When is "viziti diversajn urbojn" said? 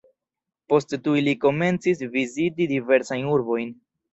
2.17-3.71